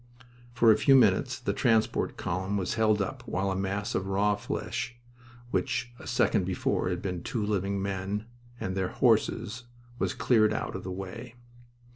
For 0.55 0.71
a 0.71 0.77
few 0.77 0.95
minutes 0.95 1.37
the 1.37 1.53
transport 1.53 2.17
column 2.17 2.57
was 2.57 2.73
held 2.73 3.03
up 3.03 3.21
while 3.27 3.51
a 3.51 3.55
mass 3.55 3.93
of 3.93 4.07
raw 4.07 4.33
flesh 4.35 4.95
which 5.51 5.91
a 5.99 6.07
second 6.07 6.43
before 6.43 6.89
had 6.89 7.03
been 7.03 7.21
two 7.21 7.45
living 7.45 7.79
men 7.79 8.25
and 8.59 8.75
their 8.75 8.89
horses 8.89 9.65
was 9.99 10.15
cleared 10.15 10.53
out 10.55 10.75
of 10.75 10.83
the 10.83 10.89
way. 10.91 11.35